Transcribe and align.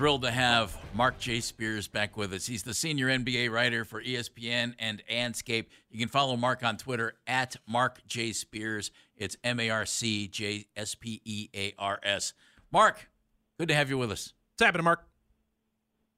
Thrilled 0.00 0.22
to 0.22 0.30
have 0.30 0.78
Marc 0.94 1.18
J. 1.18 1.40
Spears 1.40 1.86
back 1.86 2.16
with 2.16 2.32
us. 2.32 2.46
He's 2.46 2.62
the 2.62 2.72
senior 2.72 3.08
NBA 3.08 3.50
writer 3.50 3.84
for 3.84 4.02
ESPN 4.02 4.72
and 4.78 5.02
Andscape. 5.12 5.66
You 5.90 5.98
can 5.98 6.08
follow 6.08 6.38
Mark 6.38 6.64
on 6.64 6.78
Twitter 6.78 7.18
at 7.26 7.56
Marc 7.68 8.00
J. 8.06 8.32
Spears. 8.32 8.92
It's 9.14 9.36
M 9.44 9.60
A 9.60 9.68
R 9.68 9.84
C 9.84 10.26
J 10.26 10.64
S 10.74 10.94
P 10.94 11.20
E 11.26 11.50
A 11.54 11.74
R 11.78 12.00
S. 12.02 12.32
Mark, 12.72 13.10
good 13.58 13.68
to 13.68 13.74
have 13.74 13.90
you 13.90 13.98
with 13.98 14.10
us. 14.10 14.32
What's 14.54 14.64
happening, 14.64 14.84
Mark? 14.84 15.06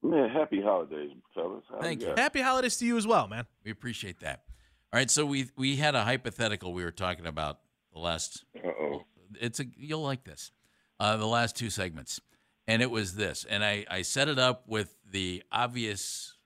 Man, 0.01 0.29
happy 0.29 0.63
holidays, 0.63 1.11
fellas. 1.35 1.65
How 1.69 1.81
Thank 1.81 2.03
you. 2.03 2.07
guys? 2.07 2.19
Happy 2.21 2.41
holidays 2.41 2.77
to 2.77 2.87
you 2.87 2.97
as 2.97 3.05
well, 3.09 3.27
man. 3.27 3.47
We 3.65 3.73
appreciate 3.73 4.21
that. 4.21 4.45
All 4.93 4.99
right, 5.01 5.11
so 5.11 5.27
we 5.27 5.49
we 5.57 5.75
had 5.75 5.97
a 5.97 6.05
hypothetical 6.05 6.73
we 6.73 6.85
were 6.85 6.93
talking 6.93 7.27
about 7.27 7.59
the 7.93 7.99
last. 7.99 8.45
Uh-oh. 8.65 9.03
It's 9.41 9.59
a 9.59 9.65
you'll 9.77 10.05
like 10.05 10.23
this, 10.23 10.53
uh, 11.01 11.17
the 11.17 11.27
last 11.27 11.57
two 11.57 11.69
segments, 11.69 12.21
and 12.67 12.83
it 12.83 12.91
was 12.91 13.15
this, 13.15 13.45
and 13.49 13.65
I 13.65 13.85
I 13.91 14.03
set 14.03 14.29
it 14.29 14.39
up 14.39 14.65
with 14.67 14.95
the 15.11 15.43
obvious 15.51 16.37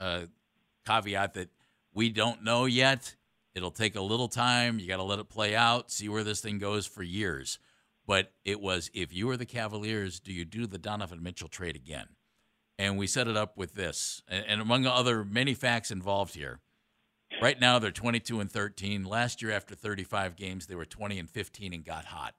uh, 0.00 0.22
caveat 0.86 1.34
that 1.34 1.50
we 1.92 2.10
don't 2.10 2.42
know 2.44 2.64
yet. 2.64 3.14
It'll 3.54 3.70
take 3.70 3.96
a 3.96 4.00
little 4.00 4.28
time. 4.28 4.78
You 4.78 4.86
got 4.86 4.98
to 4.98 5.02
let 5.02 5.18
it 5.18 5.28
play 5.28 5.56
out, 5.56 5.90
see 5.90 6.08
where 6.08 6.22
this 6.22 6.40
thing 6.40 6.58
goes 6.58 6.86
for 6.86 7.02
years. 7.02 7.58
But 8.06 8.32
it 8.44 8.60
was 8.60 8.90
if 8.94 9.12
you 9.12 9.26
were 9.26 9.36
the 9.36 9.46
Cavaliers, 9.46 10.20
do 10.20 10.32
you 10.32 10.44
do 10.44 10.66
the 10.66 10.78
Donovan 10.78 11.22
Mitchell 11.22 11.48
trade 11.48 11.76
again? 11.76 12.06
And 12.78 12.96
we 12.96 13.06
set 13.06 13.26
it 13.26 13.36
up 13.36 13.56
with 13.56 13.74
this, 13.74 14.22
and, 14.28 14.60
among 14.60 14.86
other 14.86 15.24
many 15.24 15.52
facts 15.54 15.90
involved 15.90 16.34
here. 16.34 16.60
Right 17.42 17.60
now, 17.60 17.78
they're 17.78 17.90
22 17.90 18.40
and 18.40 18.50
13. 18.50 19.04
Last 19.04 19.42
year, 19.42 19.50
after 19.50 19.74
35 19.74 20.36
games, 20.36 20.66
they 20.66 20.76
were 20.76 20.84
20 20.84 21.18
and 21.18 21.28
15 21.28 21.72
and 21.72 21.84
got 21.84 22.06
hot. 22.06 22.34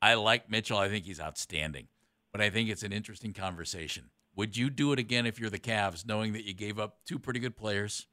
I 0.00 0.14
like 0.14 0.50
Mitchell. 0.50 0.78
I 0.78 0.88
think 0.88 1.04
he's 1.04 1.20
outstanding, 1.20 1.88
but 2.36 2.44
I 2.44 2.50
think 2.50 2.68
it's 2.68 2.82
an 2.82 2.92
interesting 2.92 3.32
conversation. 3.32 4.10
Would 4.34 4.58
you 4.58 4.68
do 4.68 4.92
it 4.92 4.98
again 4.98 5.24
if 5.24 5.40
you're 5.40 5.48
the 5.48 5.58
Cavs, 5.58 6.06
knowing 6.06 6.34
that 6.34 6.44
you 6.44 6.52
gave 6.52 6.78
up 6.78 6.98
two 7.06 7.18
pretty 7.18 7.40
good 7.40 7.56
players 7.56 8.08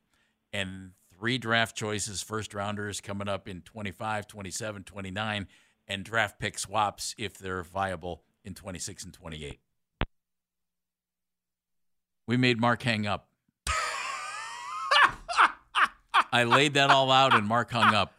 and 0.54 0.92
three 1.14 1.38
draft 1.38 1.76
choices, 1.76 2.24
first 2.24 2.54
rounders 2.54 3.02
coming 3.02 3.28
up 3.28 3.50
in 3.50 3.60
25, 3.64 4.26
27, 4.26 4.84
29, 4.86 5.48
and 5.90 6.06
draft 6.06 6.40
pick 6.40 6.58
swaps 6.58 7.14
if 7.18 7.38
they're 7.38 7.64
viable 7.64 8.24
in 8.46 8.54
26 8.54 9.04
and 9.04 9.14
28? 9.14 9.60
We 12.26 12.38
made 12.38 12.62
Mark 12.62 12.82
hang 12.82 13.06
up. 13.06 13.28
I 16.32 16.46
laid 16.46 16.76
that 16.76 16.92
all 16.92 17.12
out 17.12 17.36
and 17.36 17.46
Mark 17.46 17.72
hung 17.72 17.94
up. 17.94 18.14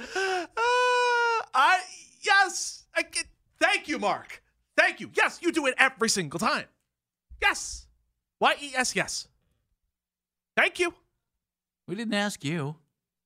Uh, 0.00 1.44
I 1.54 1.80
yes, 2.22 2.84
I 2.94 3.02
get, 3.02 3.26
thank 3.60 3.87
you, 3.98 4.06
Mark. 4.08 4.42
Thank 4.76 5.00
you. 5.00 5.10
Yes, 5.14 5.40
you 5.42 5.52
do 5.52 5.66
it 5.66 5.74
every 5.78 6.08
single 6.08 6.38
time. 6.38 6.66
Yes. 7.42 7.86
Y 8.40 8.54
E 8.60 8.72
S 8.76 8.94
yes. 8.94 9.28
Thank 10.56 10.78
you. 10.78 10.94
We 11.86 11.94
didn't 11.94 12.14
ask 12.14 12.44
you. 12.44 12.76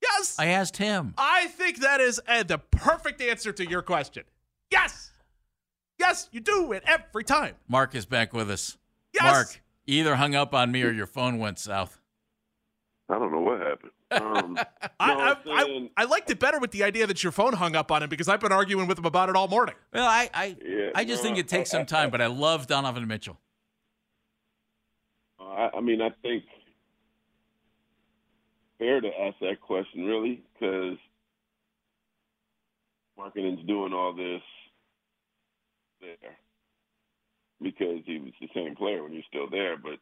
Yes. 0.02 0.36
I 0.38 0.46
asked 0.46 0.76
him. 0.76 1.14
I 1.16 1.46
think 1.46 1.80
that 1.80 2.00
is 2.00 2.20
uh, 2.26 2.42
the 2.42 2.58
perfect 2.58 3.20
answer 3.20 3.52
to 3.52 3.68
your 3.68 3.82
question. 3.82 4.24
Yes. 4.70 5.10
Yes, 5.98 6.28
you 6.32 6.40
do 6.40 6.72
it 6.72 6.82
every 6.86 7.24
time. 7.24 7.54
Mark 7.68 7.94
is 7.94 8.06
back 8.06 8.32
with 8.32 8.50
us. 8.50 8.76
Yes. 9.14 9.22
Mark, 9.22 9.62
either 9.86 10.16
hung 10.16 10.34
up 10.34 10.54
on 10.54 10.72
me 10.72 10.82
or 10.82 10.90
your 10.90 11.06
phone 11.06 11.38
went 11.38 11.58
south. 11.58 12.00
I 13.08 13.18
don't 13.18 13.30
know 13.30 13.38
what 13.38 13.40
happened. 13.40 13.41
Um, 14.12 14.58
I, 15.00 15.14
no, 15.14 15.20
I, 15.52 15.62
I'm 15.62 15.90
I, 15.96 16.04
liked 16.04 16.30
it 16.30 16.38
better 16.38 16.58
with 16.58 16.70
the 16.70 16.82
idea 16.84 17.06
that 17.06 17.22
your 17.22 17.32
phone 17.32 17.54
hung 17.54 17.74
up 17.76 17.90
on 17.90 18.02
him 18.02 18.08
because 18.08 18.28
I've 18.28 18.40
been 18.40 18.52
arguing 18.52 18.86
with 18.86 18.98
him 18.98 19.04
about 19.06 19.28
it 19.28 19.36
all 19.36 19.48
morning. 19.48 19.74
Well, 19.92 20.06
I 20.06 20.28
I, 20.34 20.56
Yeah, 20.64 20.90
I 20.94 21.04
just 21.04 21.22
no, 21.22 21.28
think 21.28 21.38
it 21.38 21.48
takes 21.48 21.72
I- 21.74 21.78
some 21.78 21.86
time, 21.86 22.10
but 22.10 22.20
I 22.20 22.26
love 22.26 22.66
Donovan 22.66 23.06
Mitchell. 23.06 23.38
I, 25.40 25.70
I 25.76 25.80
mean, 25.80 26.00
I 26.00 26.10
think 26.22 26.44
fair 28.78 29.00
to 29.00 29.08
ask 29.20 29.36
that 29.40 29.60
question, 29.60 30.04
really, 30.06 30.42
because 30.54 30.96
marketing's 33.16 33.64
doing 33.66 33.92
all 33.92 34.12
this 34.12 34.42
there 36.00 36.36
because 37.62 38.00
he 38.06 38.18
was 38.18 38.32
the 38.40 38.48
same 38.54 38.74
player 38.74 39.02
when 39.02 39.12
you're 39.12 39.22
still 39.28 39.48
there, 39.48 39.76
but 39.76 39.98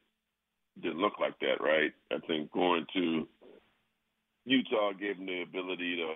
didn't 0.81 0.99
look 1.01 1.19
like 1.21 1.39
that, 1.41 1.61
right? 1.61 1.93
I 2.11 2.19
think 2.27 2.51
going 2.53 2.87
to 2.95 3.29
Utah 4.45 4.93
gave 4.93 5.17
him 5.17 5.27
the 5.27 5.43
ability 5.43 5.97
to 5.97 6.15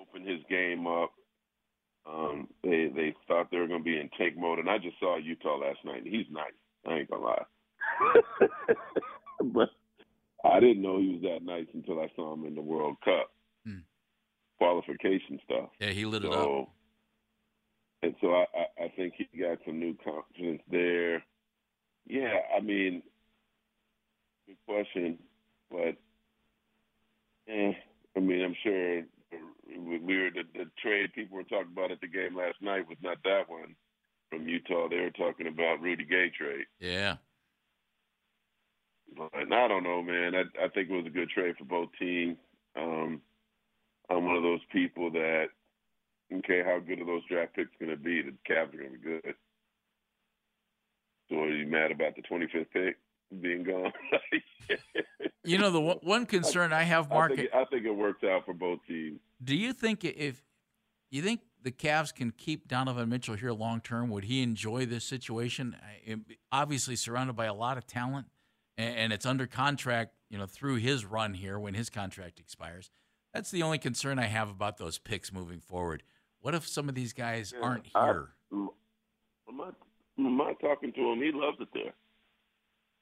open 0.00 0.26
his 0.26 0.40
game 0.48 0.86
up. 0.86 1.12
Um, 2.08 2.48
they 2.62 2.90
they 2.94 3.14
thought 3.26 3.50
they 3.50 3.58
were 3.58 3.66
going 3.66 3.80
to 3.80 3.84
be 3.84 3.98
in 3.98 4.08
tank 4.16 4.36
mode, 4.36 4.58
and 4.60 4.70
I 4.70 4.78
just 4.78 4.98
saw 5.00 5.16
Utah 5.16 5.56
last 5.56 5.78
night. 5.84 6.04
and 6.04 6.14
He's 6.14 6.26
nice. 6.30 6.52
I 6.86 6.98
ain't 6.98 7.10
gonna 7.10 7.24
lie, 7.24 7.44
but 9.42 9.70
I 10.44 10.60
didn't 10.60 10.82
know 10.82 10.98
he 11.00 11.14
was 11.14 11.22
that 11.22 11.42
nice 11.44 11.66
until 11.74 12.00
I 12.00 12.08
saw 12.14 12.32
him 12.32 12.44
in 12.46 12.54
the 12.54 12.62
World 12.62 12.96
Cup 13.04 13.32
Hmm. 13.66 13.80
qualification 14.58 15.40
stuff. 15.44 15.70
Yeah, 15.80 15.90
he 15.90 16.04
lit 16.04 16.22
it 16.22 16.30
up. 16.30 16.44
So, 16.44 16.68
and 18.04 18.14
so 18.20 18.34
I, 18.34 18.44
I, 18.54 18.84
I 18.84 18.88
think 18.94 19.14
he 19.16 19.26
got 19.40 19.58
some 19.66 19.80
new 19.80 19.96
confidence 20.04 20.62
there. 20.70 21.24
Yeah, 22.06 22.38
I 22.56 22.60
mean, 22.60 23.02
good 24.46 24.58
question, 24.64 25.18
but 25.70 25.96
eh, 27.48 27.72
I 28.16 28.20
mean, 28.20 28.44
I'm 28.44 28.56
sure 28.62 29.02
we 29.78 29.98
we 29.98 30.16
were 30.16 30.30
the, 30.30 30.44
the 30.54 30.70
trade 30.78 31.12
people 31.14 31.36
were 31.36 31.44
talking 31.44 31.72
about 31.72 31.90
at 31.90 32.00
the 32.00 32.08
game 32.08 32.36
last 32.36 32.60
night 32.60 32.88
was 32.88 32.98
not 33.02 33.18
that 33.24 33.48
one 33.48 33.74
from 34.30 34.48
Utah. 34.48 34.88
They 34.88 35.00
were 35.00 35.10
talking 35.10 35.46
about 35.46 35.80
Rudy 35.80 36.04
Gay 36.04 36.30
trade. 36.36 36.66
Yeah. 36.80 37.16
But 39.16 39.30
I 39.34 39.68
don't 39.68 39.84
know, 39.84 40.02
man. 40.02 40.34
I, 40.34 40.64
I 40.64 40.68
think 40.68 40.90
it 40.90 40.96
was 40.96 41.06
a 41.06 41.10
good 41.10 41.30
trade 41.30 41.56
for 41.58 41.64
both 41.64 41.88
teams. 41.98 42.36
Um, 42.76 43.22
I'm 44.10 44.26
one 44.26 44.36
of 44.36 44.42
those 44.42 44.60
people 44.72 45.10
that, 45.12 45.46
okay, 46.32 46.62
how 46.64 46.80
good 46.80 47.00
are 47.00 47.06
those 47.06 47.24
draft 47.28 47.54
picks 47.54 47.70
going 47.80 47.90
to 47.90 47.96
be? 47.96 48.22
The 48.22 48.32
Cavs 48.48 48.74
are 48.74 48.78
going 48.78 48.92
to 48.92 48.98
be 48.98 49.04
good. 49.04 49.34
So 51.30 51.36
are 51.36 51.50
you 51.50 51.66
mad 51.66 51.92
about 51.92 52.14
the 52.14 52.22
25th 52.22 52.70
pick 52.72 52.96
being 53.40 53.62
gone? 53.64 53.92
You 55.44 55.58
know 55.58 55.70
the 55.70 55.80
one, 55.80 55.98
one 56.02 56.26
concern 56.26 56.72
I 56.72 56.82
have, 56.82 57.06
I 57.12 57.14
Mark. 57.14 57.36
think, 57.36 57.42
it, 57.46 57.54
I 57.54 57.64
think 57.66 57.86
it 57.86 57.92
works 57.92 58.24
out 58.24 58.44
for 58.44 58.52
both 58.52 58.80
teams. 58.88 59.20
Do 59.44 59.54
you 59.54 59.72
think 59.72 60.04
if 60.04 60.42
you 61.12 61.22
think 61.22 61.42
the 61.62 61.70
Cavs 61.70 62.12
can 62.12 62.32
keep 62.32 62.66
Donovan 62.66 63.08
Mitchell 63.08 63.36
here 63.36 63.52
long 63.52 63.80
term, 63.80 64.10
would 64.10 64.24
he 64.24 64.42
enjoy 64.42 64.86
this 64.86 65.04
situation? 65.04 65.76
I- 65.80 66.16
Obviously, 66.50 66.96
surrounded 66.96 67.36
by 67.36 67.44
a 67.44 67.54
lot 67.54 67.78
of 67.78 67.86
talent, 67.86 68.26
and 68.76 69.12
it's 69.12 69.24
under 69.24 69.46
contract. 69.46 70.14
You 70.30 70.38
know, 70.38 70.46
through 70.46 70.76
his 70.76 71.04
run 71.04 71.34
here 71.34 71.60
when 71.60 71.74
his 71.74 71.90
contract 71.90 72.40
expires. 72.40 72.90
That's 73.32 73.52
the 73.52 73.62
only 73.62 73.78
concern 73.78 74.18
I 74.18 74.24
have 74.26 74.50
about 74.50 74.78
those 74.78 74.98
picks 74.98 75.32
moving 75.32 75.60
forward. 75.60 76.02
What 76.40 76.56
if 76.56 76.66
some 76.66 76.88
of 76.88 76.96
these 76.96 77.12
guys 77.12 77.54
Yeah, 77.56 77.64
aren't 77.64 77.86
here? 77.86 78.30
M- 78.50 78.70
My, 79.48 79.70
my 80.16 80.54
talking 80.54 80.92
to 80.92 81.00
him, 81.12 81.22
he 81.22 81.30
loves 81.32 81.58
it 81.60 81.68
there, 81.72 81.92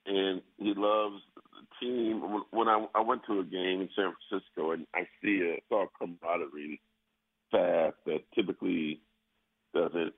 and 0.07 0.43
he 0.59 0.75
loves 0.77 1.23
the 1.35 1.87
team. 1.87 2.23
When- 2.51 2.69
I, 2.69 2.87
I 2.95 3.01
went 3.01 3.23
to 3.27 3.41
a 3.41 3.45
game 3.45 3.81
in 3.83 3.89
San 3.97 4.13
Francisco, 4.29 4.73
and 4.73 4.87
I 4.95 5.07
see 5.23 5.41
a 5.57 5.63
saw 5.69 5.85
a 5.85 5.89
camaraderie 5.99 6.81
fast 7.51 7.97
that 8.07 8.21
typically 8.35 9.01
doesn't 9.75 10.13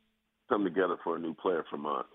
come 0.48 0.64
together 0.64 0.96
for 1.02 1.16
a 1.16 1.18
new 1.20 1.34
player 1.34 1.64
for 1.70 1.76
months. 1.76 2.08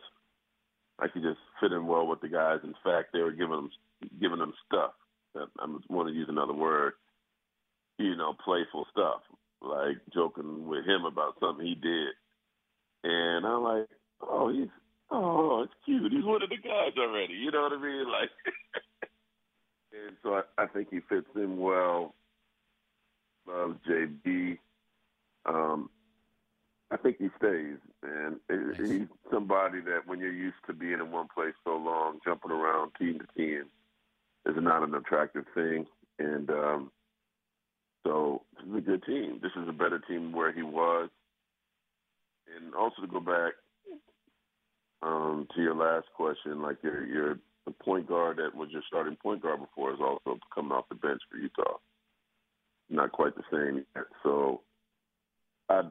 Like 1.00 1.12
he 1.14 1.22
just 1.22 1.40
fit 1.60 1.72
in 1.72 1.88
well 1.88 2.08
with 2.08 2.22
the 2.22 2.30
guys. 2.30 2.60
In 2.64 2.76
fact, 2.84 3.10
they 3.14 3.20
were 3.20 3.32
giving 3.32 3.54
him 3.58 3.72
giving 4.22 4.40
him 4.40 4.54
stuff. 4.68 4.92
I 5.36 5.46
want 5.90 6.10
to 6.10 6.14
use 6.14 6.28
another 6.30 6.54
word. 6.54 6.94
You 7.98 8.16
know, 8.16 8.34
playful 8.44 8.86
stuff. 8.92 9.22
like 9.62 9.98
joking 10.14 10.68
with 10.68 10.86
him 10.86 11.06
about 11.06 11.36
something 11.40 11.66
he 11.66 11.76
did, 11.76 12.10
and 13.04 13.46
I'm 13.46 13.64
like, 13.64 13.88
oh, 14.22 14.52
he's 14.52 14.68
oh, 15.12 15.51
it's 15.62 15.74
cute. 15.86 16.12
He's 16.12 16.24
one 16.24 16.44
of 16.44 16.50
the 16.50 16.58
guys 16.58 16.94
already. 16.98 17.34
You 17.34 17.52
know 17.52 17.62
what 17.62 17.74
I 17.74 17.82
mean? 17.82 18.06
Like, 18.12 18.30
and 19.94 20.16
so 20.24 20.36
I, 20.36 20.64
I 20.64 20.68
think 20.68 20.90
he 20.92 21.00
fits 21.10 21.28
in 21.36 21.58
well. 21.58 22.16
Loves 23.48 23.78
JB. 23.90 24.58
Um, 25.46 25.90
I 26.92 26.98
think 26.98 27.18
he 27.18 27.30
stays, 27.38 27.78
and 28.04 28.40
nice. 28.50 28.78
he's 28.78 29.08
somebody 29.32 29.80
that 29.82 30.06
when 30.06 30.20
you're 30.20 30.32
used 30.32 30.58
to 30.68 30.74
being 30.74 31.00
in 31.00 31.12
one 31.12 31.28
place 31.34 31.54
so 31.64 31.78
long, 31.78 32.20
jumping 32.24 32.52
around 32.52 32.92
team 33.00 33.20
to 33.20 33.26
team, 33.36 33.64
is 34.46 34.56
not 34.58 34.84
an 34.84 34.94
attractive 34.94 35.46
thing. 35.56 35.88
And 36.20 36.50
um, 36.50 36.92
so 38.06 38.44
this 38.58 38.70
is 38.70 38.78
a 38.78 38.82
good 38.82 39.04
team. 39.04 39.40
This 39.42 39.52
is 39.56 39.68
a 39.68 39.74
better 39.74 40.00
team 40.00 40.32
where 40.32 40.52
he 40.52 40.64
was. 40.64 41.10
And 42.56 42.76
also 42.76 43.02
to 43.02 43.08
go 43.08 43.20
back 43.20 43.54
um, 45.02 45.48
to 45.56 45.62
your 45.62 45.76
last 45.76 46.08
question, 46.16 46.62
like 46.62 46.78
your 46.84 47.06
your 47.06 47.40
the 47.66 47.72
point 47.72 48.08
guard 48.08 48.38
that 48.38 48.56
was 48.56 48.70
your 48.72 48.82
starting 48.88 49.16
point 49.16 49.42
guard 49.42 49.60
before 49.60 49.94
is 49.94 50.00
also 50.02 50.40
coming 50.54 50.72
off 50.72 50.90
the 50.90 50.96
bench 50.96 51.22
for 51.30 51.38
Utah. 51.38 51.78
Not 52.90 53.12
quite 53.12 53.34
the 53.36 53.44
same 53.52 53.86
yet. 53.96 54.06
So 54.24 54.62
I 55.70 55.82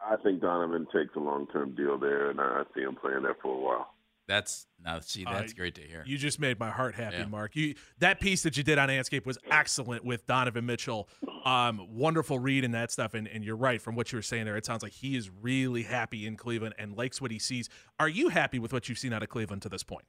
I 0.00 0.16
think 0.22 0.40
Donovan 0.40 0.86
takes 0.92 1.14
a 1.16 1.20
long 1.20 1.46
term 1.48 1.74
deal 1.74 1.98
there, 1.98 2.30
and 2.30 2.40
I 2.40 2.62
see 2.74 2.82
him 2.82 2.96
playing 2.96 3.22
there 3.22 3.36
for 3.40 3.54
a 3.54 3.60
while. 3.60 3.94
That's 4.28 4.66
now 4.84 5.00
see 5.00 5.24
that's 5.24 5.52
uh, 5.52 5.56
great 5.56 5.74
to 5.76 5.80
hear. 5.80 6.04
You 6.06 6.18
just 6.18 6.38
made 6.38 6.60
my 6.60 6.70
heart 6.70 6.94
happy, 6.94 7.16
yeah. 7.16 7.24
Mark. 7.24 7.56
You 7.56 7.74
that 7.98 8.20
piece 8.20 8.42
that 8.42 8.58
you 8.58 8.62
did 8.62 8.78
on 8.78 8.90
Andscape 8.90 9.24
was 9.24 9.38
excellent 9.50 10.04
with 10.04 10.26
Donovan 10.26 10.66
Mitchell. 10.66 11.08
Um, 11.48 11.86
wonderful 11.88 12.38
read 12.38 12.62
and 12.62 12.74
that 12.74 12.90
stuff. 12.90 13.14
And, 13.14 13.26
and 13.26 13.42
you're 13.42 13.56
right 13.56 13.80
from 13.80 13.94
what 13.94 14.12
you 14.12 14.18
were 14.18 14.22
saying 14.22 14.44
there. 14.44 14.56
It 14.58 14.66
sounds 14.66 14.82
like 14.82 14.92
he 14.92 15.16
is 15.16 15.30
really 15.40 15.82
happy 15.82 16.26
in 16.26 16.36
Cleveland 16.36 16.74
and 16.78 16.94
likes 16.94 17.22
what 17.22 17.30
he 17.30 17.38
sees. 17.38 17.70
Are 17.98 18.08
you 18.08 18.28
happy 18.28 18.58
with 18.58 18.70
what 18.70 18.88
you've 18.88 18.98
seen 18.98 19.14
out 19.14 19.22
of 19.22 19.30
Cleveland 19.30 19.62
to 19.62 19.70
this 19.70 19.82
point? 19.82 20.04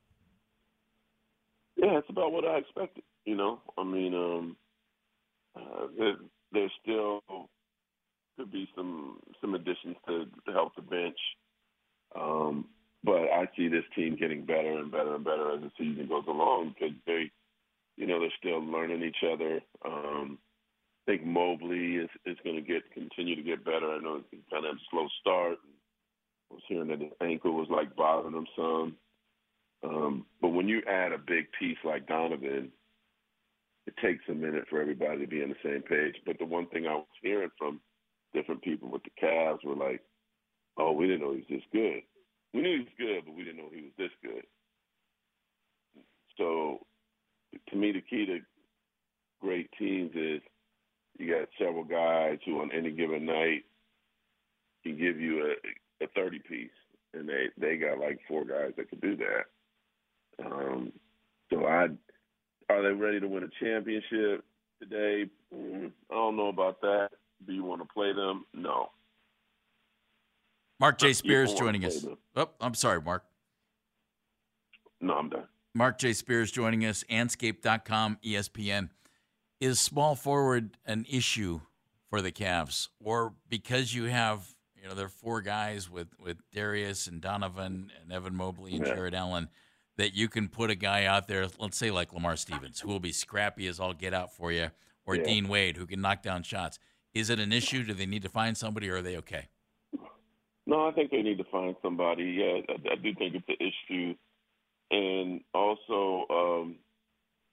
Yeah, 1.77 1.97
it's 1.97 2.09
about 2.09 2.33
what 2.33 2.43
I 2.43 2.57
expected. 2.57 3.03
You 3.23 3.37
know, 3.37 3.61
I 3.77 3.83
mean, 3.85 4.13
um, 4.13 4.57
uh, 5.55 5.87
there, 5.97 6.15
there's 6.51 6.71
still 6.81 7.21
could 8.37 8.51
be 8.51 8.67
some 8.75 9.19
some 9.39 9.53
additions 9.53 9.95
to, 10.07 10.25
to 10.45 10.51
help 10.51 10.75
the 10.75 10.81
bench. 10.81 11.17
Um, 12.19 12.65
but 13.03 13.31
I 13.31 13.47
see 13.55 13.69
this 13.69 13.85
team 13.95 14.17
getting 14.19 14.45
better 14.45 14.77
and 14.77 14.91
better 14.91 15.15
and 15.15 15.23
better 15.23 15.55
as 15.55 15.61
the 15.61 15.71
season 15.77 16.07
goes 16.09 16.25
along 16.27 16.75
because 16.77 16.95
they, 17.05 17.31
you 17.95 18.07
know, 18.07 18.19
they're 18.19 18.29
still 18.37 18.59
learning 18.59 19.03
each 19.03 19.23
other. 19.31 19.61
Um, 19.85 20.37
think 21.09 21.25
Mobley 21.25 21.95
is 21.95 22.09
is 22.25 22.37
going 22.43 22.55
to 22.55 22.61
get 22.61 22.91
continue 22.93 23.35
to 23.35 23.41
get 23.41 23.65
better. 23.65 23.91
I 23.91 23.99
know 23.99 24.21
he 24.29 24.37
kind 24.51 24.65
of 24.65 24.71
had 24.71 24.75
a 24.75 24.89
slow 24.91 25.07
start. 25.19 25.57
I 26.51 26.53
was 26.53 26.63
hearing 26.67 26.89
that 26.89 27.01
his 27.01 27.11
ankle 27.21 27.53
was 27.53 27.67
like 27.71 27.95
bothering 27.95 28.35
him 28.35 28.47
some. 28.55 28.95
Um, 29.83 30.25
but 30.41 30.49
when 30.49 30.67
you 30.67 30.81
add 30.87 31.11
a 31.11 31.17
big 31.17 31.47
piece 31.57 31.77
like 31.83 32.07
Donovan, 32.07 32.69
it 33.87 33.93
takes 34.03 34.23
a 34.29 34.33
minute 34.33 34.65
for 34.69 34.81
everybody 34.81 35.21
to 35.21 35.27
be 35.27 35.41
on 35.41 35.49
the 35.49 35.55
same 35.63 35.81
page. 35.81 36.15
But 36.25 36.37
the 36.37 36.45
one 36.45 36.67
thing 36.67 36.85
I 36.85 36.95
was 36.95 37.07
hearing 37.23 37.49
from 37.57 37.79
different 38.33 38.61
people 38.61 38.91
with 38.91 39.01
the 39.03 39.25
Cavs 39.25 39.63
were 39.63 39.75
like, 39.75 40.01
"Oh, 40.77 40.91
we 40.91 41.07
didn't 41.07 41.21
know 41.21 41.33
he 41.33 41.39
was 41.39 41.49
this 41.49 41.69
good." 41.71 42.03
we 42.53 42.61
knew 42.61 42.73
he 42.73 42.79
was 42.79 42.93
good, 42.97 43.25
but 43.25 43.35
we 43.35 43.43
didn't 43.43 43.57
know 43.57 43.69
he 43.73 43.83
was 43.83 43.93
this 43.97 44.11
good. 44.23 44.43
So, 46.37 46.79
to 47.69 47.75
me, 47.75 47.91
the 47.91 48.01
key 48.01 48.25
to 48.25 48.39
great 49.41 49.69
teams 49.77 50.11
is 50.15 50.41
you 51.19 51.35
got 51.35 51.49
several 51.57 51.83
guys 51.83 52.39
who, 52.45 52.61
on 52.61 52.71
any 52.71 52.91
given 52.91 53.25
night, 53.25 53.65
can 54.83 54.97
give 54.97 55.19
you 55.19 55.45
a, 55.45 56.03
a 56.03 56.07
thirty 56.15 56.39
piece, 56.39 56.69
and 57.13 57.27
they 57.27 57.47
they 57.57 57.77
got 57.77 57.99
like 57.99 58.19
four 58.27 58.45
guys 58.45 58.71
that 58.77 58.89
could 58.89 59.01
do 59.01 59.17
that. 59.17 60.45
Um, 60.45 60.93
so 61.51 61.65
I, 61.65 61.87
are 62.69 62.81
they 62.81 62.93
ready 62.93 63.19
to 63.19 63.27
win 63.27 63.43
a 63.43 63.63
championship 63.63 64.45
today? 64.81 65.29
Mm, 65.53 65.91
I 66.09 66.13
don't 66.13 66.37
know 66.37 66.47
about 66.47 66.79
that. 66.81 67.09
Do 67.45 67.53
you 67.53 67.63
want 67.63 67.81
to 67.81 67.93
play 67.93 68.13
them? 68.13 68.45
No. 68.53 68.89
Marc 70.79 70.97
J. 70.97 71.11
Spears 71.11 71.53
joining 71.53 71.83
us. 71.83 72.05
Oh, 72.37 72.49
I'm 72.61 72.73
sorry, 72.73 73.01
Mark. 73.01 73.25
No, 75.01 75.13
I'm 75.15 75.29
done. 75.29 75.43
Marc 75.75 75.97
J. 75.97 76.13
Spears 76.13 76.51
joining 76.51 76.85
us, 76.85 77.03
Andscape.com, 77.09 78.17
ESPN. 78.23 78.89
Is 79.59 79.79
small 79.79 80.15
forward 80.15 80.77
an 80.85 81.05
issue 81.09 81.61
for 82.09 82.21
the 82.21 82.31
Cavs? 82.31 82.87
Or 83.03 83.33
because 83.49 83.93
you 83.93 84.05
have, 84.05 84.55
you 84.81 84.87
know, 84.87 84.95
there 84.95 85.07
are 85.07 85.09
four 85.09 85.41
guys 85.41 85.89
with, 85.89 86.07
with 86.19 86.37
Darius 86.53 87.07
and 87.07 87.21
Donovan 87.21 87.91
and 88.01 88.11
Evan 88.11 88.35
Mobley 88.35 88.75
and 88.75 88.85
yeah. 88.85 88.95
Jarrett 88.95 89.13
Allen 89.13 89.49
that 89.99 90.15
you 90.15 90.29
can 90.29 90.47
put 90.47 90.69
a 90.69 90.75
guy 90.75 91.03
out 91.03 91.27
there, 91.27 91.45
let's 91.59 91.77
say 91.77 91.91
like 91.91 92.13
Lamar 92.13 92.37
Stevens, 92.37 92.79
who 92.79 92.87
will 92.87 93.01
be 93.01 93.11
scrappy 93.11 93.67
as 93.67 93.81
all 93.81 93.93
get 93.93 94.13
out 94.13 94.33
for 94.33 94.49
you, 94.49 94.71
or 95.05 95.15
yeah. 95.15 95.23
Dean 95.23 95.49
Wade, 95.49 95.75
who 95.75 95.85
can 95.85 95.99
knock 95.99 96.23
down 96.23 96.41
shots. 96.41 96.79
Is 97.13 97.29
it 97.29 97.37
an 97.37 97.51
issue? 97.51 97.83
Do 97.83 97.93
they 97.93 98.05
need 98.05 98.21
to 98.21 98.29
find 98.29 98.57
somebody, 98.57 98.89
or 98.89 98.97
are 98.97 99.01
they 99.01 99.17
okay? 99.17 99.49
No, 100.65 100.87
I 100.87 100.91
think 100.93 101.11
they 101.11 101.21
need 101.21 101.37
to 101.39 101.43
find 101.51 101.75
somebody. 101.81 102.23
Yeah, 102.39 102.61
I, 102.69 102.93
I 102.93 102.95
do 102.95 103.13
think 103.13 103.35
it's 103.35 103.49
an 103.49 103.57
issue, 103.59 104.15
and 104.89 105.41
also 105.53 106.25
um, 106.29 106.75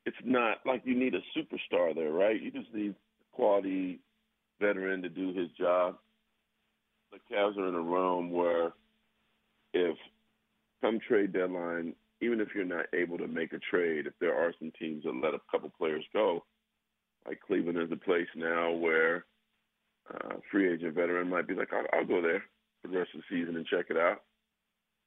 it's 0.07 0.17
not 0.25 0.59
like 0.65 0.83
you 0.85 0.97
need 0.99 1.15
a 1.15 1.39
superstar 1.39 1.95
there, 1.95 2.13
right? 2.13 2.41
You 2.41 2.51
just 2.51 2.73
need 2.73 2.93
a 2.93 3.37
quality 3.37 3.99
veteran 4.61 5.03
to 5.03 5.09
do 5.09 5.35
his 5.35 5.49
job. 5.59 5.97
The 7.13 7.19
Cavs 7.35 7.59
are 7.59 7.69
in 7.69 7.75
a 7.75 7.81
realm 7.81 8.31
where 8.31 8.73
if 9.75 9.97
come 10.81 11.01
trade 11.07 11.33
deadline, 11.33 11.95
even 12.21 12.41
if 12.41 12.49
you're 12.55 12.65
not 12.65 12.87
able 12.95 13.19
to 13.19 13.27
make 13.27 13.53
a 13.53 13.59
trade, 13.59 14.07
if 14.07 14.15
there 14.21 14.35
are 14.35 14.53
some 14.59 14.73
teams 14.79 15.05
that 15.05 15.21
let 15.23 15.35
a 15.35 15.41
couple 15.51 15.71
players 15.77 16.05
go, 16.13 16.45
like 17.27 17.41
Cleveland 17.45 17.79
is 17.79 17.93
a 17.93 17.97
place 17.97 18.29
now 18.37 18.71
where 18.71 19.25
uh, 20.15 20.37
free 20.51 20.73
agent 20.73 20.95
veteran 20.95 21.29
might 21.29 21.49
be 21.49 21.55
like, 21.55 21.73
I'll, 21.73 21.87
I'll 21.93 22.07
go 22.07 22.23
there 22.23 22.45
for 22.81 22.89
the 22.89 22.99
rest 22.99 23.11
of 23.15 23.23
the 23.29 23.37
season 23.37 23.57
and 23.57 23.67
check 23.67 23.87
it 23.91 23.97
out. 23.97 24.23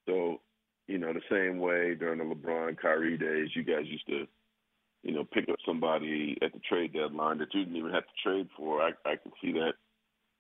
So, 0.06 0.42
you 0.88 0.98
know, 0.98 1.14
the 1.14 1.22
same 1.30 1.60
way 1.60 1.96
during 1.96 2.20
the 2.20 2.36
LeBron 2.36 2.78
Kyrie 2.78 3.18
days, 3.18 3.50
you 3.56 3.64
guys 3.64 3.86
used 3.86 4.08
to, 4.08 4.28
you 5.04 5.14
know, 5.14 5.24
pick 5.24 5.48
up 5.50 5.58
somebody 5.66 6.38
at 6.42 6.54
the 6.54 6.60
trade 6.60 6.94
deadline 6.94 7.38
that 7.40 7.54
you 7.54 7.64
didn't 7.64 7.78
even 7.78 7.92
have 7.92 8.04
to 8.04 8.24
trade 8.24 8.48
for. 8.58 8.82
I, 8.82 8.90
I 9.06 9.16
can 9.16 9.32
see 9.42 9.54
that, 9.54 9.74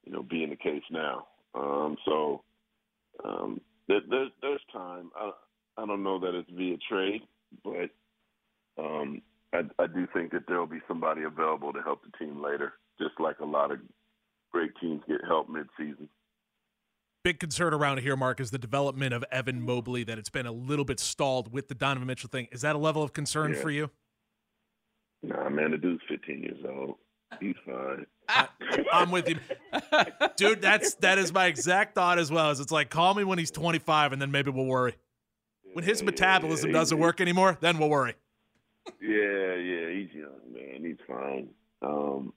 you 0.05 0.11
know, 0.11 0.23
being 0.23 0.49
the 0.49 0.55
case 0.55 0.83
now. 0.91 1.27
Um, 1.55 1.97
so 2.05 2.43
um, 3.23 3.61
there, 3.87 4.01
there's 4.09 4.31
there's 4.41 4.61
time. 4.71 5.11
I, 5.15 5.31
I 5.77 5.85
don't 5.85 6.03
know 6.03 6.19
that 6.19 6.35
it's 6.35 6.49
via 6.51 6.77
trade, 6.89 7.21
but 7.63 7.89
um, 8.77 9.21
I, 9.53 9.61
I 9.79 9.87
do 9.87 10.07
think 10.13 10.31
that 10.31 10.43
there 10.47 10.59
will 10.59 10.67
be 10.67 10.81
somebody 10.87 11.23
available 11.23 11.73
to 11.73 11.81
help 11.81 12.01
the 12.03 12.17
team 12.17 12.41
later, 12.43 12.73
just 12.99 13.19
like 13.19 13.39
a 13.39 13.45
lot 13.45 13.71
of 13.71 13.79
great 14.51 14.71
teams 14.81 15.01
get 15.07 15.21
help 15.25 15.47
midseason 15.49 16.07
big 17.23 17.39
concern 17.39 17.73
around 17.73 17.99
here, 17.99 18.15
Mark, 18.15 18.39
is 18.39 18.49
the 18.49 18.57
development 18.57 19.13
of 19.13 19.23
Evan 19.31 19.61
Mobley. 19.61 20.03
That 20.03 20.17
it's 20.17 20.29
been 20.29 20.45
a 20.45 20.51
little 20.51 20.85
bit 20.85 20.99
stalled 20.99 21.53
with 21.53 21.67
the 21.67 21.75
Donovan 21.75 22.07
Mitchell 22.07 22.29
thing. 22.29 22.47
Is 22.51 22.61
that 22.61 22.75
a 22.75 22.79
level 22.79 23.03
of 23.03 23.13
concern 23.13 23.53
yeah. 23.53 23.61
for 23.61 23.69
you? 23.69 23.91
Nah, 25.21 25.49
man, 25.49 25.71
the 25.71 25.77
dude's 25.77 26.01
15 26.09 26.41
years 26.41 26.65
old. 26.67 26.95
He's 27.39 27.55
fine. 27.65 28.05
I, 28.27 28.47
am 28.91 29.11
with 29.11 29.29
you, 29.29 29.37
dude. 30.35 30.61
That's 30.61 30.95
that 30.95 31.17
is 31.17 31.31
my 31.31 31.45
exact 31.45 31.95
thought 31.95 32.17
as 32.17 32.31
well. 32.31 32.49
Is 32.51 32.59
it's 32.59 32.71
like 32.71 32.89
call 32.89 33.13
me 33.13 33.23
when 33.23 33.37
he's 33.37 33.51
25, 33.51 34.13
and 34.13 34.21
then 34.21 34.31
maybe 34.31 34.49
we'll 34.51 34.65
worry. 34.65 34.95
When 35.73 35.83
his 35.83 36.01
metabolism 36.01 36.71
yeah, 36.71 36.77
doesn't 36.77 36.97
work 36.97 37.21
anymore, 37.21 37.57
then 37.61 37.77
we'll 37.77 37.89
worry. 37.89 38.15
Yeah, 39.01 39.55
yeah, 39.55 39.89
he's 39.91 40.11
young, 40.13 40.53
man. 40.53 40.83
He's 40.83 40.97
fine. 41.07 41.49
Um, 41.81 42.33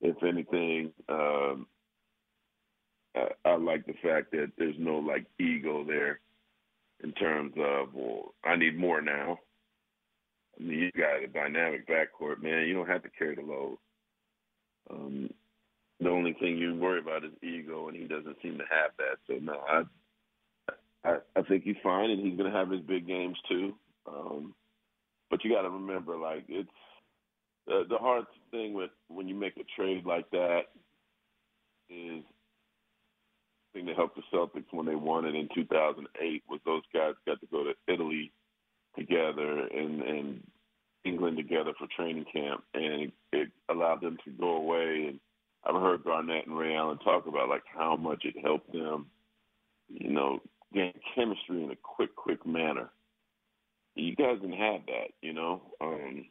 if 0.00 0.16
anything, 0.22 0.92
um, 1.08 1.66
I, 3.14 3.28
I 3.44 3.56
like 3.56 3.86
the 3.86 3.94
fact 4.02 4.30
that 4.32 4.52
there's 4.56 4.76
no 4.78 4.98
like 4.98 5.26
ego 5.38 5.84
there 5.86 6.20
in 7.02 7.12
terms 7.12 7.52
of 7.58 7.88
well, 7.94 8.34
I 8.44 8.56
need 8.56 8.78
more 8.78 9.00
now. 9.00 9.38
I 10.58 10.62
mean, 10.62 10.78
you 10.78 10.90
got 10.92 11.22
a 11.22 11.26
dynamic 11.26 11.86
backcourt, 11.88 12.42
man. 12.42 12.66
You 12.66 12.74
don't 12.74 12.88
have 12.88 13.02
to 13.02 13.10
carry 13.10 13.34
the 13.34 13.42
load. 13.42 13.78
Um, 14.90 15.30
the 16.00 16.10
only 16.10 16.34
thing 16.34 16.58
you 16.58 16.74
worry 16.74 17.00
about 17.00 17.24
is 17.24 17.32
ego, 17.42 17.88
and 17.88 17.96
he 17.96 18.04
doesn't 18.04 18.36
seem 18.42 18.58
to 18.58 18.64
have 18.70 18.90
that. 18.98 19.18
So 19.26 19.34
no, 19.40 19.60
I, 19.68 19.82
I, 21.04 21.16
I 21.36 21.42
think 21.42 21.64
he's 21.64 21.76
fine, 21.82 22.10
and 22.10 22.20
he's 22.20 22.36
going 22.38 22.50
to 22.50 22.56
have 22.56 22.70
his 22.70 22.82
big 22.82 23.06
games 23.06 23.36
too. 23.48 23.74
Um, 24.06 24.54
but 25.30 25.44
you 25.44 25.52
got 25.52 25.62
to 25.62 25.70
remember, 25.70 26.16
like 26.16 26.44
it's 26.48 26.68
uh, 27.70 27.82
the 27.88 27.98
hard 27.98 28.24
thing 28.50 28.74
with 28.74 28.90
when 29.08 29.28
you 29.28 29.34
make 29.34 29.56
a 29.56 29.80
trade 29.80 30.04
like 30.06 30.30
that 30.30 30.62
is 31.90 32.22
thing 33.72 33.86
that 33.86 33.96
helped 33.96 34.16
the 34.16 34.22
Celtics 34.32 34.72
when 34.72 34.86
they 34.86 34.94
won 34.94 35.24
it 35.24 35.34
in 35.34 35.48
2008 35.54 36.42
was 36.48 36.60
those 36.64 36.82
guys 36.94 37.14
got 37.26 37.40
to 37.40 37.46
go 37.46 37.64
to 37.64 37.92
Italy 37.92 38.32
together 38.98 39.66
and 39.66 40.02
and 40.02 40.46
England 41.04 41.36
together 41.36 41.72
for 41.78 41.86
training 41.94 42.26
camp, 42.32 42.64
and 42.74 43.12
it 43.32 43.48
allowed 43.68 44.00
them 44.00 44.16
to 44.24 44.30
go 44.32 44.56
away 44.56 45.06
and 45.08 45.20
I've 45.66 45.82
heard 45.82 46.04
Garnett 46.04 46.46
and 46.46 46.56
Ray 46.56 46.76
Allen 46.76 46.98
talk 46.98 47.26
about 47.26 47.48
like 47.48 47.64
how 47.66 47.96
much 47.96 48.24
it 48.24 48.36
helped 48.42 48.72
them, 48.72 49.06
you 49.88 50.10
know, 50.10 50.40
gain 50.72 50.92
chemistry 51.14 51.64
in 51.64 51.70
a 51.70 51.76
quick, 51.82 52.14
quick 52.14 52.46
manner. 52.46 52.90
You 53.96 54.14
guys 54.14 54.38
didn't 54.40 54.58
have 54.58 54.82
that, 54.86 55.08
you 55.22 55.32
know. 55.32 55.62
Um, 55.80 56.26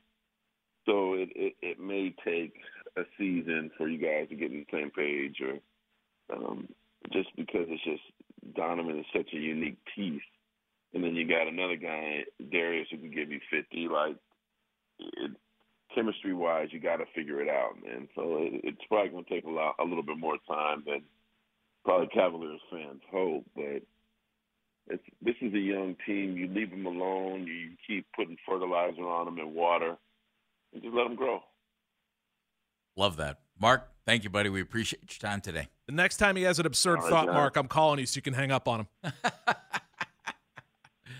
so 0.85 1.15
it, 1.15 1.29
it 1.35 1.53
it 1.61 1.79
may 1.79 2.13
take 2.23 2.53
a 2.95 3.01
season 3.17 3.71
for 3.77 3.89
you 3.89 3.97
guys 3.97 4.29
to 4.29 4.35
get 4.35 4.51
on 4.51 4.65
the 4.71 4.77
same 4.77 4.91
page, 4.91 5.41
or 5.41 6.35
um, 6.35 6.69
just 7.11 7.35
because 7.35 7.65
it's 7.67 7.83
just 7.83 8.55
Donovan 8.55 8.99
is 8.99 9.05
such 9.13 9.33
a 9.33 9.37
unique 9.37 9.79
piece, 9.95 10.21
and 10.95 11.03
then 11.03 11.13
you 11.13 11.27
got 11.27 11.47
another 11.47 11.75
guy 11.75 12.23
Darius 12.51 12.87
who 12.89 12.97
can 12.97 13.11
give 13.11 13.29
you 13.29 13.39
fifty. 13.51 13.87
Like 13.87 14.15
it, 14.97 15.31
chemistry 15.93 16.33
wise, 16.33 16.69
you 16.71 16.79
got 16.79 16.97
to 16.97 17.05
figure 17.13 17.41
it 17.41 17.49
out, 17.49 17.75
man. 17.83 18.07
So 18.15 18.37
it, 18.39 18.61
it's 18.63 18.81
probably 18.87 19.09
going 19.11 19.25
to 19.25 19.29
take 19.29 19.45
a 19.45 19.49
lot, 19.49 19.75
a 19.79 19.83
little 19.83 20.03
bit 20.03 20.17
more 20.17 20.37
time 20.47 20.83
than 20.85 21.03
probably 21.83 22.07
Cavaliers 22.07 22.61
fans 22.71 23.01
hope. 23.11 23.45
But 23.55 23.83
it's, 24.87 25.03
this 25.21 25.35
is 25.41 25.53
a 25.53 25.59
young 25.59 25.95
team. 26.05 26.37
You 26.37 26.47
leave 26.47 26.71
them 26.71 26.85
alone. 26.85 27.45
You 27.45 27.71
keep 27.85 28.07
putting 28.15 28.37
fertilizer 28.47 29.03
on 29.03 29.25
them 29.25 29.37
and 29.37 29.53
water, 29.53 29.97
and 30.73 30.81
just 30.81 30.95
let 30.95 31.03
them 31.03 31.15
grow. 31.15 31.41
Love 32.95 33.17
that, 33.17 33.39
Mark. 33.59 33.89
Thank 34.05 34.23
you, 34.23 34.29
buddy. 34.29 34.49
We 34.49 34.61
appreciate 34.61 35.01
your 35.01 35.29
time 35.29 35.41
today. 35.41 35.67
The 35.87 35.91
next 35.91 36.17
time 36.17 36.35
he 36.35 36.43
has 36.43 36.59
an 36.59 36.65
absurd 36.65 36.99
All 36.99 37.03
right, 37.03 37.09
thought, 37.09 37.25
John. 37.25 37.35
Mark, 37.35 37.57
I'm 37.57 37.67
calling 37.67 37.99
you 37.99 38.05
so 38.05 38.17
you 38.17 38.21
can 38.21 38.33
hang 38.33 38.51
up 38.51 38.67
on 38.67 38.81
him. 38.81 39.13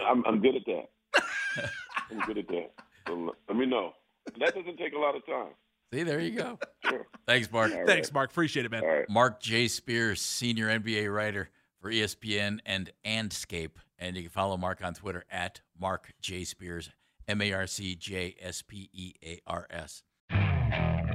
I'm, 0.05 0.23
I'm 0.25 0.41
good 0.41 0.55
at 0.55 0.65
that. 0.65 1.69
I'm 2.11 2.19
good 2.27 2.37
at 2.37 2.47
that. 2.47 2.71
So 3.07 3.35
let 3.47 3.57
me 3.57 3.65
know. 3.65 3.93
That 4.39 4.55
doesn't 4.55 4.77
take 4.77 4.93
a 4.93 4.99
lot 4.99 5.15
of 5.15 5.25
time. 5.25 5.53
See, 5.93 6.03
there 6.03 6.19
you 6.19 6.31
go. 6.31 6.59
Sure. 6.83 7.05
Thanks, 7.27 7.51
Mark. 7.51 7.71
All 7.71 7.85
Thanks, 7.85 8.09
right. 8.09 8.13
Mark. 8.13 8.31
Appreciate 8.31 8.65
it, 8.65 8.71
man. 8.71 8.83
All 8.83 8.89
right. 8.89 9.09
Marc 9.09 9.39
J. 9.39 9.67
Spears, 9.67 10.21
senior 10.21 10.67
NBA 10.67 11.13
writer 11.13 11.49
for 11.79 11.91
ESPN 11.91 12.59
and 12.65 12.91
Andscape. 13.05 13.77
And 13.97 14.15
you 14.15 14.23
can 14.23 14.31
follow 14.31 14.57
Mark 14.57 14.83
on 14.83 14.93
Twitter 14.93 15.23
at 15.29 15.61
Marc 15.79 16.11
J. 16.21 16.43
Spears, 16.43 16.89
M 17.27 17.41
A 17.41 17.53
R 17.53 17.67
C 17.67 17.95
J 17.95 18.35
S 18.41 18.61
P 18.61 18.89
E 18.91 19.13
A 19.23 19.39
R 19.47 19.67
S. 19.69 20.03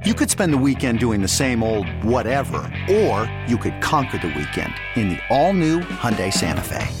You 0.03 0.15
could 0.15 0.31
spend 0.31 0.51
the 0.51 0.57
weekend 0.57 0.99
doing 0.99 1.21
the 1.21 1.27
same 1.27 1.61
old 1.61 1.87
whatever, 2.03 2.57
or 2.89 3.31
you 3.47 3.57
could 3.57 3.79
conquer 3.81 4.17
the 4.17 4.29
weekend 4.29 4.73
in 4.95 5.09
the 5.09 5.19
all-new 5.29 5.81
Hyundai 5.81 6.33
Santa 6.33 6.61
Fe. 6.61 7.00